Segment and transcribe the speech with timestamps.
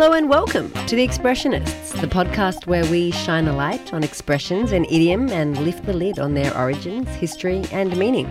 [0.00, 4.72] Hello and welcome to The Expressionists, the podcast where we shine a light on expressions
[4.72, 8.26] and idiom and lift the lid on their origins, history, and meaning.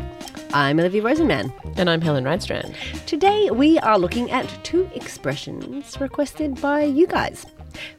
[0.52, 1.54] I'm Olivia Rosenman.
[1.78, 2.74] And I'm Helen Rydstrand.
[3.06, 7.46] Today we are looking at two expressions requested by you guys.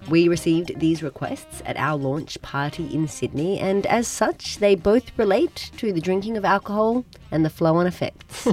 [0.09, 5.17] We received these requests at our launch party in Sydney, and as such, they both
[5.17, 8.49] relate to the drinking of alcohol and the flow on effects.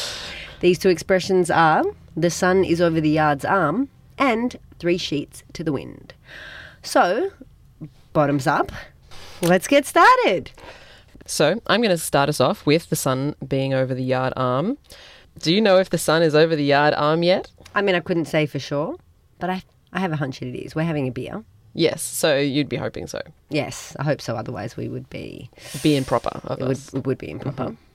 [0.60, 5.64] these two expressions are the sun is over the yard's arm and three sheets to
[5.64, 6.14] the wind.
[6.82, 7.30] So,
[8.12, 8.72] bottoms up,
[9.42, 10.50] let's get started.
[11.26, 14.78] So, I'm going to start us off with the sun being over the yard arm.
[15.38, 17.50] Do you know if the sun is over the yard arm yet?
[17.74, 18.96] I mean, I couldn't say for sure,
[19.38, 20.74] but I, I have a hunch it is.
[20.74, 21.44] We're having a beer.
[21.74, 23.20] Yes, so you'd be hoping so.
[23.50, 24.34] Yes, I hope so.
[24.34, 25.48] Otherwise, we would be.
[25.82, 27.66] Be improper It would, it would be improper.
[27.66, 27.87] Mm-hmm.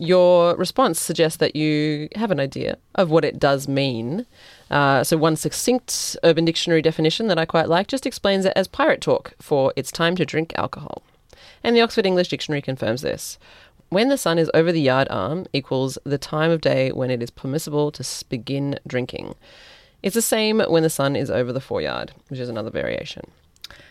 [0.00, 4.24] Your response suggests that you have an idea of what it does mean.
[4.70, 8.66] Uh, so, one succinct Urban Dictionary definition that I quite like just explains it as
[8.66, 11.02] pirate talk for it's time to drink alcohol.
[11.62, 13.38] And the Oxford English Dictionary confirms this.
[13.90, 17.22] When the sun is over the yard arm equals the time of day when it
[17.22, 19.34] is permissible to begin drinking.
[20.02, 23.30] It's the same when the sun is over the foreyard, which is another variation.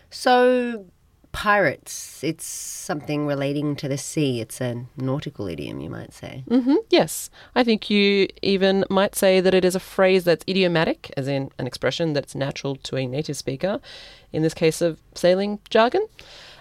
[0.10, 0.86] So,
[1.32, 4.42] pirates, it's something relating to the sea.
[4.42, 6.44] It's a nautical idiom, you might say.
[6.50, 7.30] hmm Yes.
[7.56, 11.52] I think you even might say that it is a phrase that's idiomatic, as in
[11.58, 13.80] an expression that's natural to a native speaker,
[14.34, 16.06] in this case of sailing jargon,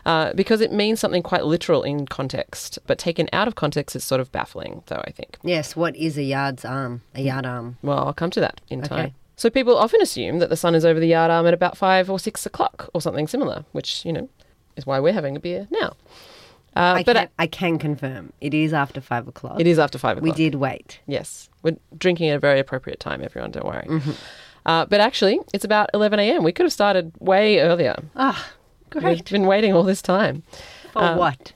[0.06, 4.04] uh, because it means something quite literal in context, but taken out of context, it's
[4.04, 5.38] sort of baffling, though, I think.
[5.42, 7.02] Yes, what is a yard's arm?
[7.14, 7.78] A yard arm.
[7.82, 8.88] Well, I'll come to that in Okay.
[8.88, 9.14] time.
[9.36, 12.10] So people often assume that the sun is over the yard arm at about five
[12.10, 14.28] or six o'clock or something similar, which, you know,
[14.78, 15.94] is why we're having a beer now.
[16.76, 19.60] Uh, I, but can, I can confirm it is after five o'clock.
[19.60, 20.36] it is after five o'clock.
[20.36, 21.00] We did wait.
[21.06, 23.88] Yes, we're drinking at a very appropriate time, everyone, don't worry.
[24.64, 26.44] Uh, but actually, it's about 11 a.m.
[26.44, 27.96] We could have started way earlier.
[28.14, 28.50] Ah,
[28.90, 29.04] great!
[29.04, 30.42] We've been waiting all this time.
[30.92, 31.52] For um, what?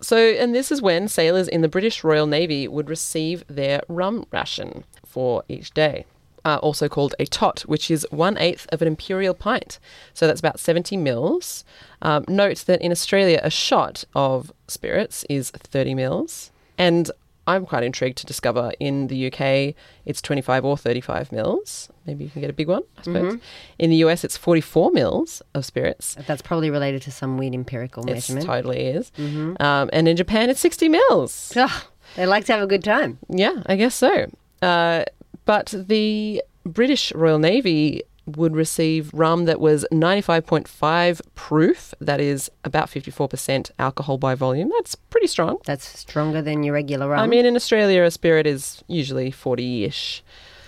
[0.00, 4.26] So, and this is when sailors in the British Royal Navy would receive their rum
[4.32, 6.06] ration for each day.
[6.44, 9.78] Uh, also called a tot, which is one eighth of an imperial pint.
[10.12, 11.64] So that's about 70 mils.
[12.00, 16.50] Um, note that in Australia, a shot of spirits is 30 mils.
[16.76, 17.10] And
[17.46, 21.88] I'm quite intrigued to discover in the UK, it's 25 or 35 mils.
[22.06, 23.38] Maybe you can get a big one, I suppose.
[23.78, 26.16] In the US, it's 44 mils of spirits.
[26.26, 28.44] That's probably related to some weird empirical It measurement.
[28.44, 29.10] It totally is.
[29.18, 31.52] Um, and in Japan, it's 60 mils.
[31.56, 31.86] Ah,
[32.16, 33.18] they like to have a good time.
[33.28, 34.30] Yeah, I guess so.
[34.60, 35.04] Uh,
[35.44, 42.88] but the British Royal Navy would receive rum that was 95.5 proof, that is about
[42.88, 44.70] 54% alcohol by volume.
[44.76, 45.58] That's pretty strong.
[45.64, 47.20] That's stronger than your regular rum.
[47.20, 50.22] I mean, in Australia, a spirit is usually 40 ish.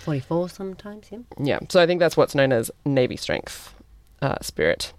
[0.04, 1.18] 44 sometimes, yeah.
[1.38, 3.74] Yeah, so I think that's what's known as Navy strength
[4.20, 4.92] uh, spirit.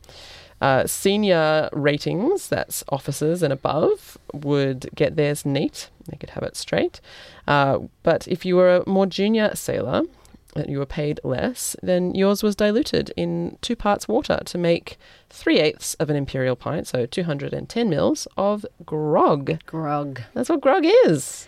[0.62, 5.90] Uh, senior ratings, that's officers and above, would get theirs neat.
[6.08, 7.02] They could have it straight.
[7.48, 10.04] Uh, but if you were a more junior sailor
[10.56, 14.98] and you were paid less, then yours was diluted in two parts water to make
[15.30, 19.60] three eighths of an imperial pint, so 210 mils of grog.
[19.66, 20.22] Grog.
[20.34, 21.48] That's what grog is.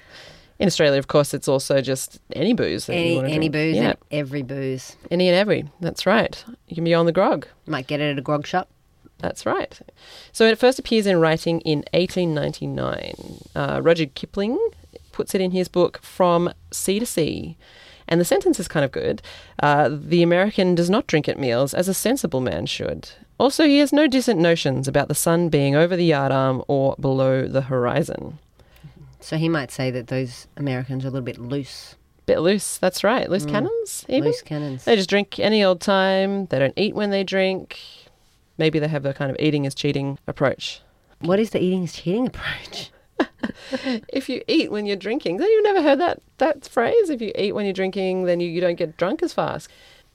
[0.59, 2.87] In Australia, of course, it's also just any booze.
[2.87, 3.53] That you Any, any drink.
[3.53, 3.89] booze Yeah.
[3.89, 4.97] and every booze.
[5.09, 5.65] Any and every.
[5.79, 6.43] That's right.
[6.67, 7.47] You can be on the grog.
[7.67, 8.67] Might get it at a grog shop.
[9.19, 9.79] That's right.
[10.31, 13.41] So it first appears in writing in 1899.
[13.55, 14.57] Uh, Rudyard Kipling
[15.11, 17.57] puts it in his book From Sea to Sea.
[18.07, 19.21] And the sentence is kind of good.
[19.61, 23.09] Uh, the American does not drink at meals as a sensible man should.
[23.39, 27.47] Also, he has no decent notions about the sun being over the yardarm or below
[27.47, 28.39] the horizon.
[29.19, 31.95] So he might say that those Americans are a little bit loose.
[32.25, 33.29] Bit loose, that's right.
[33.29, 34.29] Loose cannons, even?
[34.29, 34.83] Loose cannons.
[34.85, 36.45] They just drink any old time.
[36.47, 37.79] They don't eat when they drink.
[38.57, 40.81] Maybe they have the kind of eating is cheating approach.
[41.19, 42.91] What is the eating is cheating approach?
[44.09, 47.09] If you eat when you're drinking, then you've never heard that that phrase.
[47.09, 49.69] If you eat when you're drinking, then you, you don't get drunk as fast.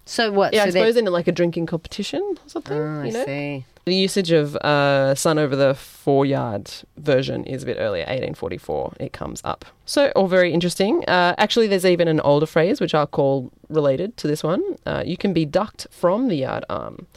[0.05, 0.53] So what?
[0.53, 2.77] Yeah, so I suppose in like a drinking competition or something.
[2.77, 3.25] Oh, I you know?
[3.25, 3.65] see.
[3.85, 8.95] The usage of uh, sun over the foreyard version is a bit earlier, 1844.
[9.01, 9.65] It comes up.
[9.87, 11.05] So, all very interesting.
[11.09, 14.63] Uh, actually, there's even an older phrase which I'll call related to this one.
[14.87, 17.09] Uh, you can be ducked from the yard arm,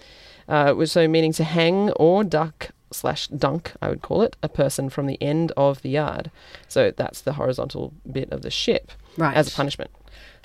[0.48, 4.90] uh, so meaning to hang or duck slash dunk, I would call it, a person
[4.90, 6.32] from the end of the yard.
[6.68, 9.36] So that's the horizontal bit of the ship Right.
[9.36, 9.92] as a punishment.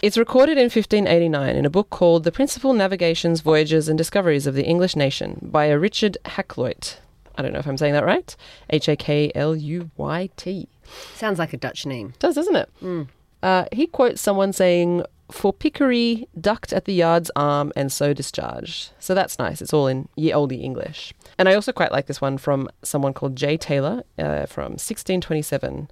[0.02, 4.54] It's recorded in 1589 in a book called The Principal Navigations, Voyages and Discoveries of
[4.54, 6.96] the English Nation by a Richard Hakluyt.
[7.36, 8.34] I don't know if I'm saying that right.
[8.70, 10.68] H A K L U Y T.
[11.14, 12.14] Sounds like a Dutch name.
[12.18, 13.06] Does, doesn't it?
[13.42, 18.90] Uh, he quotes someone saying, for pickery, ducked at the yard's arm, and so discharged.
[18.98, 19.60] So that's nice.
[19.62, 21.12] It's all in ye olde English.
[21.38, 23.56] And I also quite like this one from someone called J.
[23.56, 25.90] Taylor uh, from 1627.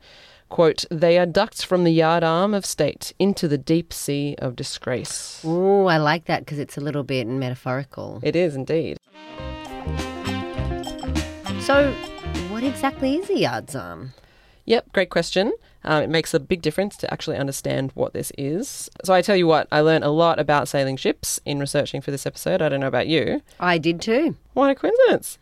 [0.49, 4.57] Quote, they are ducked from the yard arm of state into the deep sea of
[4.57, 5.43] disgrace.
[5.45, 8.21] Oh, I like that because it's a little bit metaphorical.
[8.23, 8.97] It is indeed.
[11.61, 11.93] So,
[12.49, 14.15] what exactly is a yard's arm?
[14.65, 15.53] Yep, great question.
[15.85, 18.91] Um, it makes a big difference to actually understand what this is.
[19.05, 22.11] So I tell you what, I learned a lot about sailing ships in researching for
[22.11, 22.61] this episode.
[22.61, 23.43] I don't know about you.
[23.61, 24.37] I did too.
[24.55, 25.39] What a coincidence.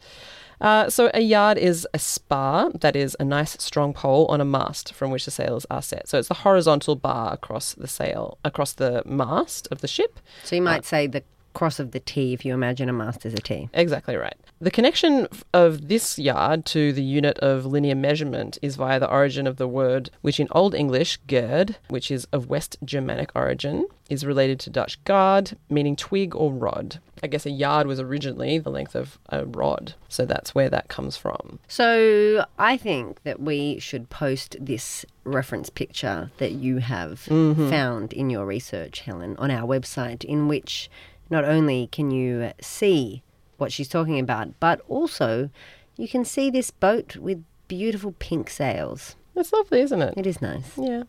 [0.60, 4.44] Uh, so a yard is a spar, that is a nice strong pole on a
[4.44, 6.08] mast from which the sails are set.
[6.08, 10.18] So it's the horizontal bar across the sail, across the mast of the ship.
[10.44, 11.22] So you might say the
[11.56, 13.70] cross of the T if you imagine a mast as a T.
[13.72, 14.36] Exactly right.
[14.60, 19.46] The connection of this yard to the unit of linear measurement is via the origin
[19.46, 24.26] of the word, which in Old English, gerd, which is of West Germanic origin, is
[24.26, 27.00] related to Dutch gard, meaning twig or rod.
[27.22, 30.88] I guess a yard was originally the length of a rod, so that's where that
[30.88, 31.58] comes from.
[31.68, 37.70] So I think that we should post this reference picture that you have mm-hmm.
[37.70, 40.90] found in your research, Helen, on our website, in which
[41.31, 43.23] not only can you see
[43.56, 45.50] what she's talking about, but also
[45.96, 49.17] you can see this boat with beautiful pink sails.
[49.34, 50.14] It's lovely, isn't it?
[50.17, 50.73] It is nice.
[50.78, 51.05] Yeah.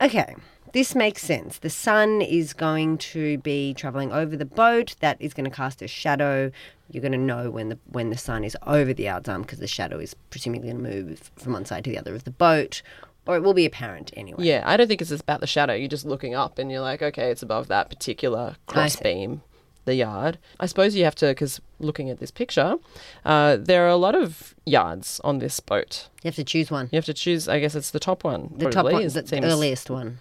[0.00, 0.36] Okay,
[0.72, 1.58] this makes sense.
[1.58, 4.94] The sun is going to be traveling over the boat.
[5.00, 6.52] That is going to cast a shadow.
[6.90, 9.66] You're going to know when the when the sun is over the arm because the
[9.66, 12.82] shadow is presumably going to move from one side to the other of the boat,
[13.26, 14.44] or it will be apparent anyway.
[14.44, 15.74] Yeah, I don't think it's about the shadow.
[15.74, 19.02] You're just looking up and you're like, okay, it's above that particular cross see.
[19.04, 19.42] beam,
[19.84, 20.38] the yard.
[20.58, 22.76] I suppose you have to, because looking at this picture,
[23.24, 26.08] uh, there are a lot of yards on this boat.
[26.22, 26.88] You have to choose one.
[26.92, 28.52] You have to choose, I guess it's the top one.
[28.56, 29.44] The top one, is- the seems.
[29.44, 30.18] earliest one.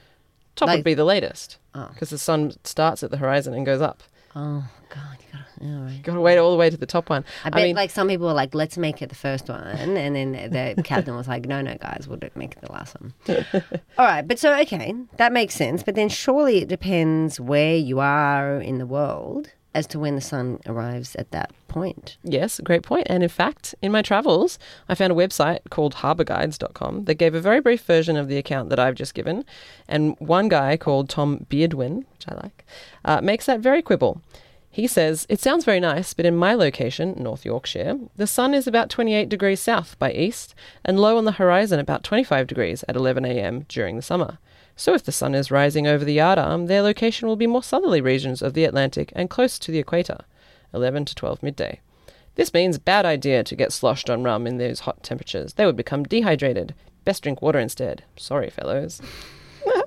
[0.55, 1.89] Top like- would be the latest, Oh.
[1.93, 4.03] because the sun starts at the horizon and goes up.
[4.35, 5.73] Oh God, you gotta.
[5.75, 6.01] All right.
[6.03, 7.25] Got to wait all the way to the top one.
[7.43, 10.15] I bet mean, like some people were like, let's make it the first one, and
[10.15, 13.13] then the captain was like, no, no, guys, we'll make it the last one.
[13.97, 15.83] All right, but so okay, that makes sense.
[15.83, 20.21] But then surely it depends where you are in the world as to when the
[20.21, 22.17] sun arrives at that point.
[22.21, 23.07] Yes, great point.
[23.09, 24.59] And in fact, in my travels,
[24.89, 28.69] I found a website called harbourguides.com that gave a very brief version of the account
[28.69, 29.45] that I've just given.
[29.87, 32.65] And one guy called Tom Beardwin, which I like,
[33.05, 34.21] uh, makes that very quibble.
[34.69, 38.67] He says, It sounds very nice, but in my location, North Yorkshire, the sun is
[38.67, 40.53] about 28 degrees south by east
[40.83, 43.65] and low on the horizon about 25 degrees at 11 a.m.
[43.69, 44.39] during the summer.
[44.79, 47.61] So if the sun is rising over the yard arm, their location will be more
[47.61, 50.19] southerly regions of the Atlantic and close to the equator,
[50.73, 51.81] 11 to 12 midday.
[52.35, 55.55] This means bad idea to get sloshed on rum in those hot temperatures.
[55.55, 56.75] They would become dehydrated.
[57.03, 58.05] Best drink water instead.
[58.15, 59.01] Sorry, fellows.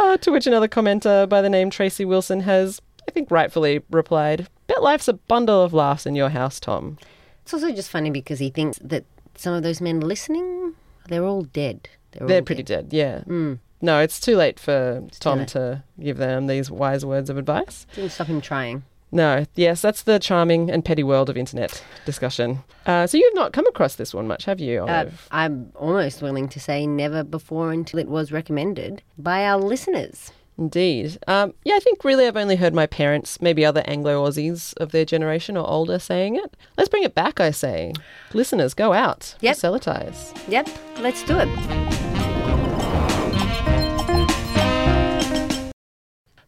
[0.00, 4.46] Uh, to which another commenter by the name Tracy Wilson has, I think rightfully, replied,
[4.66, 6.98] Bet life's a bundle of laughs in your house, Tom.
[7.42, 9.04] It's also just funny because he thinks that
[9.34, 10.74] some of those men listening,
[11.08, 11.88] they're all dead.
[12.12, 12.88] They're, They're all pretty dead.
[12.90, 13.32] dead, yeah.
[13.32, 13.58] Mm.
[13.80, 15.48] No, it's too late for Tom late.
[15.48, 17.86] to give them these wise words of advice.
[17.94, 18.82] Didn't stop him trying.
[19.10, 22.58] No, yes, that's the charming and petty world of internet discussion.
[22.84, 26.46] Uh, so you've not come across this one much, have you, Uh, I'm almost willing
[26.50, 30.30] to say never before until it was recommended by our listeners.
[30.58, 31.18] Indeed.
[31.28, 34.90] Um, yeah, I think really I've only heard my parents, maybe other Anglo Aussies of
[34.90, 36.56] their generation or older, saying it.
[36.76, 37.92] Let's bring it back, I say.
[38.34, 39.36] Listeners, go out.
[39.40, 39.54] Yep.
[39.54, 40.34] Proselytize.
[40.48, 41.48] Yep, let's do it.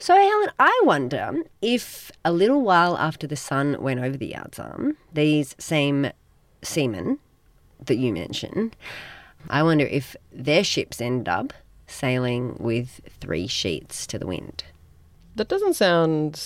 [0.00, 4.58] So, Helen, I wonder if a little while after the sun went over the yards
[4.58, 6.10] arm, these same
[6.62, 7.20] seamen
[7.86, 8.74] that you mentioned,
[9.48, 11.52] I wonder if their ships ended up
[11.90, 14.64] sailing with three sheets to the wind.
[15.36, 16.42] That doesn't sound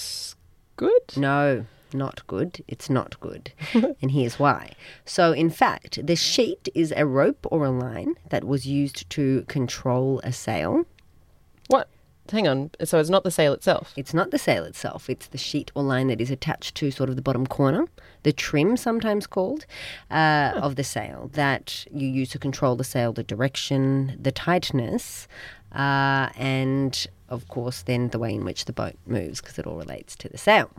[0.76, 1.16] good.
[1.16, 2.62] No, not good.
[2.68, 3.52] It's not good.
[3.74, 4.72] and here's why.
[5.04, 9.42] So, in fact, the sheet is a rope or a line that was used to
[9.48, 10.84] control a sail.
[11.68, 11.88] What?
[12.30, 12.70] Hang on.
[12.82, 13.92] So it's not the sail itself.
[13.96, 17.10] It's not the sail itself, it's the sheet or line that is attached to sort
[17.10, 17.86] of the bottom corner,
[18.22, 19.66] the trim, sometimes called,
[20.10, 25.28] uh, of the sail that you use to control the sail, the direction, the tightness,
[25.72, 29.76] uh, and of course, then the way in which the boat moves, because it all
[29.76, 30.70] relates to the sail.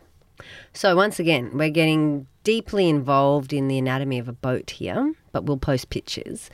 [0.73, 5.45] So, once again, we're getting deeply involved in the anatomy of a boat here, but
[5.45, 6.49] we'll post pictures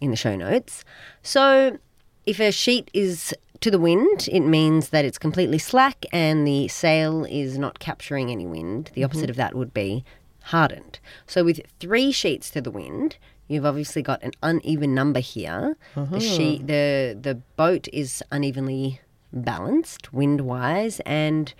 [0.00, 0.84] in the show notes.
[1.22, 1.78] So,
[2.26, 6.68] if a sheet is to the wind, it means that it's completely slack and the
[6.68, 8.90] sail is not capturing any wind.
[8.92, 9.04] The mm-hmm.
[9.06, 10.04] opposite of that would be
[10.42, 10.98] hardened.
[11.26, 13.16] So, with three sheets to the wind,
[13.48, 15.78] you've obviously got an uneven number here.
[15.94, 16.20] The uh-huh.
[16.20, 19.00] sheet, the the boat is unevenly
[19.32, 21.54] balanced wind wise, and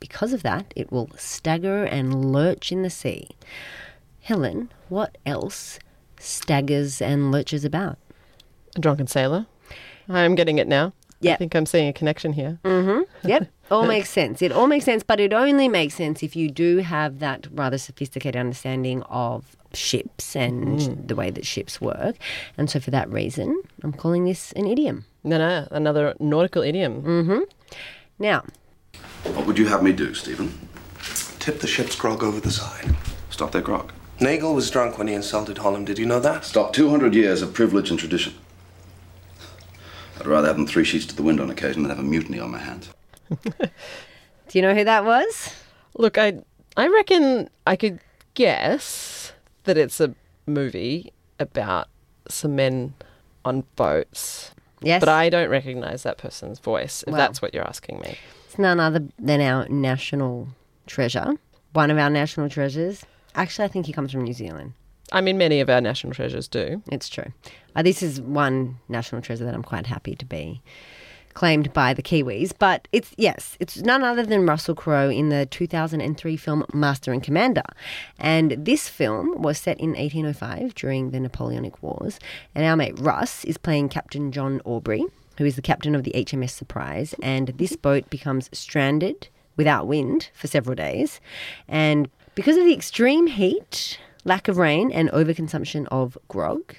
[0.00, 3.28] because of that, it will stagger and lurch in the sea.
[4.22, 5.78] Helen, what else
[6.18, 7.98] staggers and lurches about?
[8.74, 9.44] A drunken sailor.
[10.08, 10.94] I'm getting it now.
[11.24, 12.58] I think I'm seeing a connection here.
[12.64, 13.28] Mm-hmm.
[13.28, 14.42] Yep, all makes sense.
[14.42, 17.78] It all makes sense, but it only makes sense if you do have that rather
[17.78, 22.16] sophisticated understanding of ships and the way that ships work.
[22.56, 25.04] And so, for that reason, I'm calling this an idiom.
[25.24, 27.02] No, no, another nautical idiom.
[27.02, 27.40] Mm-hmm.
[28.18, 28.44] Now,
[29.24, 30.52] What would you have me do, Stephen?
[31.38, 32.94] Tip the ship's grog over the side.
[33.30, 33.92] Stop their grog.
[34.20, 35.86] Nagel was drunk when he insulted Holland.
[35.86, 36.44] Did you know that?
[36.44, 38.32] Stop 200 years of privilege and tradition.
[40.26, 42.40] I'd rather have them three sheets to the wind on occasion than have a mutiny
[42.40, 42.90] on my hands.
[43.30, 43.68] do
[44.52, 45.54] you know who that was?
[45.94, 46.40] Look, I
[46.76, 48.00] I reckon I could
[48.34, 49.32] guess
[49.64, 50.16] that it's a
[50.46, 51.86] movie about
[52.28, 52.94] some men
[53.44, 54.50] on boats.
[54.82, 54.98] Yes.
[55.00, 57.18] But I don't recognize that person's voice, if Well.
[57.18, 58.18] that's what you're asking me.
[58.46, 60.48] It's none other than our national
[60.86, 61.34] treasure.
[61.72, 63.04] One of our national treasures.
[63.36, 64.72] Actually, I think he comes from New Zealand.
[65.12, 66.82] I mean, many of our national treasures do.
[66.90, 67.32] It's true.
[67.74, 70.62] Uh, this is one national treasure that I'm quite happy to be
[71.36, 72.52] claimed by the Kiwis.
[72.58, 77.22] But it's, yes, it's none other than Russell Crowe in the 2003 film Master and
[77.22, 77.62] Commander.
[78.18, 82.18] And this film was set in 1805 during the Napoleonic Wars.
[82.54, 85.04] And our mate Russ is playing Captain John Aubrey,
[85.38, 87.14] who is the captain of the HMS Surprise.
[87.22, 91.20] And this boat becomes stranded without wind for several days.
[91.68, 96.74] And because of the extreme heat, lack of rain, and overconsumption of grog,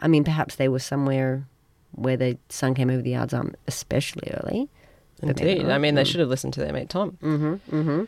[0.00, 1.46] I mean, perhaps they were somewhere
[1.92, 4.68] where the sun came over the yards arm especially early.
[5.22, 5.68] Indeed.
[5.68, 6.06] I mean, they mm.
[6.06, 7.16] should have listened to their mate Tom.
[7.22, 8.04] Mm-hmm, mm-hmm.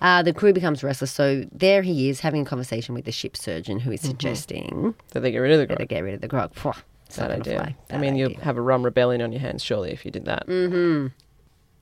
[0.00, 3.42] Uh, the crew becomes restless, so there he is having a conversation with the ship's
[3.42, 4.08] surgeon, who is mm-hmm.
[4.08, 5.88] suggesting That they get rid of the that they grog.
[5.88, 6.52] get rid of the grog.
[6.64, 6.84] Not
[7.16, 7.56] Bad idea.
[7.56, 7.76] fly.
[7.90, 10.24] I Bad mean, you'll have a rum rebellion on your hands, surely, if you did
[10.24, 10.46] that.
[10.46, 11.08] Mm-hmm.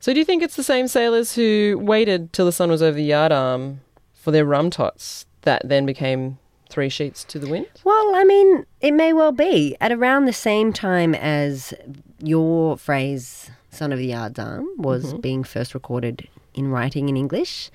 [0.01, 2.97] So, do you think it's the same sailors who waited till the sun was over
[2.97, 3.81] the yardarm um,
[4.13, 6.39] for their rum tots that then became
[6.73, 7.67] three sheets to the wind?
[7.85, 11.75] Well, I mean, it may well be at around the same time as
[12.19, 15.21] your phrase "sun of the yard's arm" was mm-hmm.
[15.21, 17.71] being first recorded in writing in English.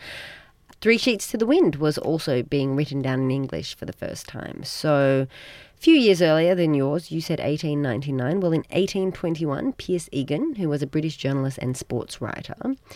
[0.79, 4.27] Three Sheets to the Wind was also being written down in English for the first
[4.27, 4.63] time.
[4.63, 5.25] So,
[5.75, 8.39] a few years earlier than yours, you said 1899.
[8.39, 12.55] Well, in 1821, Pierce Egan, who was a British journalist and sports writer,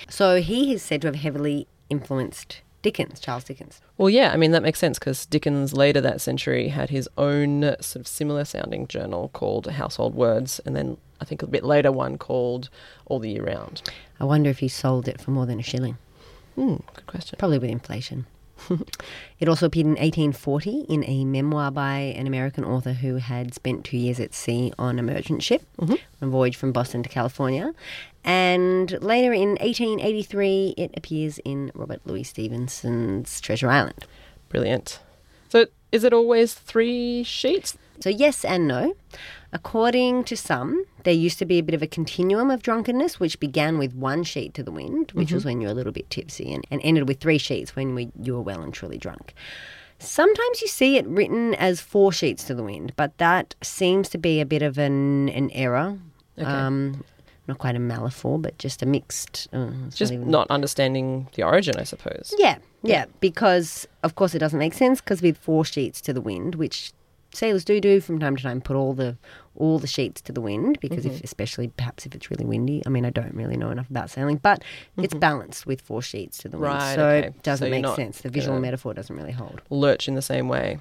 [0.10, 3.80] so he is said to have heavily influenced Dickens, Charles Dickens.
[3.98, 7.76] Well, yeah, I mean, that makes sense because Dickens later that century had his own
[7.80, 11.92] sort of similar sounding journal called Household Words, and then I think a bit later
[11.92, 12.70] one called
[13.06, 13.82] All the Year Round.
[14.20, 15.98] I wonder if he sold it for more than a shilling.
[16.56, 17.38] Hmm, good question.
[17.38, 18.26] Probably with inflation.
[19.40, 23.86] It also appeared in 1840 in a memoir by an American author who had spent
[23.86, 25.94] two years at sea on a merchant ship mm-hmm.
[25.94, 27.74] on a voyage from Boston to California.
[28.24, 34.06] And later in 1883, it appears in Robert Louis Stevenson's Treasure Island.
[34.50, 35.00] Brilliant.
[35.50, 37.78] So, is it always three sheets?
[38.02, 38.96] So, yes and no.
[39.54, 43.40] According to some, there used to be a bit of a continuum of drunkenness, which
[43.40, 46.54] began with one sheet to the wind, which was when you're a little bit tipsy,
[46.54, 49.34] and, and ended with three sheets when we, you were well and truly drunk.
[50.00, 54.18] Sometimes you see it written as four sheets to the wind, but that seems to
[54.18, 56.00] be a bit of an, an error.
[56.38, 57.04] Um,
[57.48, 59.48] not quite a malaphor, but just a mixed.
[59.54, 62.34] Uh, Just even- not understanding the origin, I suppose.
[62.38, 66.22] yeah, yeah, because of course it doesn't make sense because with four sheets to the
[66.22, 66.94] wind, which
[67.34, 69.18] sailors do do from time to time, put all the
[69.56, 71.16] all the sheets to the wind because Mm-hmm.
[71.16, 72.82] if especially perhaps if it's really windy.
[72.86, 74.64] I mean, I don't really know enough about sailing, but
[74.98, 76.80] it's balanced with four sheets to the wind, Mm-hmm.
[76.88, 77.28] Right, so okay.
[77.28, 78.22] it doesn't So make sense.
[78.22, 79.62] The visual metaphor doesn't really hold.
[79.70, 80.80] Lurch in the same way.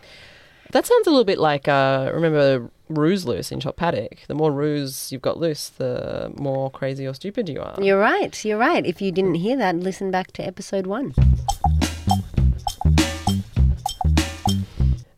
[0.73, 4.21] That sounds a little bit like, uh, remember roos loose in top paddock?
[4.29, 7.75] The more roos you've got loose, the more crazy or stupid you are.
[7.83, 8.45] You're right.
[8.45, 8.87] You're right.
[8.87, 11.13] If you didn't hear that, listen back to episode one.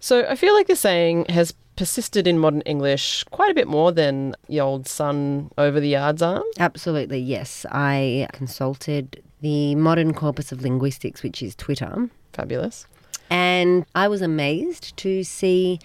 [0.02, 3.92] So I feel like the saying has persisted in modern English quite a bit more
[3.92, 6.42] than the old sun over the yard's arm.
[6.58, 7.64] Absolutely, yes.
[7.70, 12.10] I consulted the modern corpus of linguistics, which is Twitter.
[12.32, 12.84] Fabulous.
[13.30, 15.78] And I was amazed to see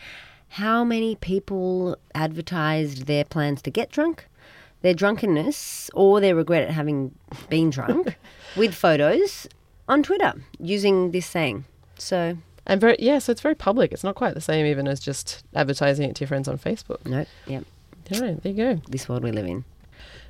[0.49, 4.27] how many people advertised their plans to get drunk,
[4.81, 7.13] their drunkenness, or their regret at having
[7.49, 8.17] been drunk
[8.57, 9.47] with photos
[9.87, 11.65] on Twitter using this saying.
[11.99, 12.35] So,
[12.67, 13.91] And very yeah, so it's very public.
[13.91, 17.03] It's not quite the same even as just advertising it to your friends on Facebook.
[17.05, 17.63] no, yep,
[18.13, 18.81] All right, there you go.
[18.89, 19.63] this world we live in.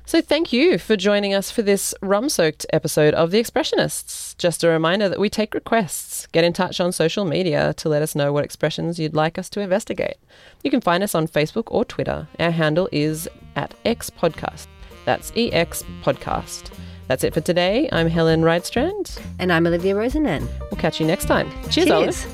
[0.06, 4.34] So thank you for joining us for this rum-soaked episode of The Expressionists.
[4.38, 6.26] Just a reminder that we take requests.
[6.28, 9.50] Get in touch on social media to let us know what expressions you'd like us
[9.50, 10.16] to investigate.
[10.64, 12.26] You can find us on Facebook or Twitter.
[12.38, 14.66] Our handle is at X Podcast.
[15.04, 16.70] That's EX Podcast.
[17.08, 17.88] That's it for today.
[17.90, 19.18] I'm Helen Rydstrand.
[19.38, 20.46] And I'm Olivia Rosenman.
[20.70, 21.50] We'll catch you next time.
[21.70, 22.26] Cheers, Cheers.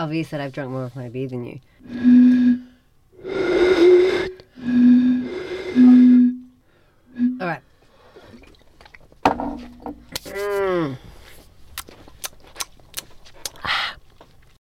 [0.00, 2.49] obvious that I've drunk more of my beer than you.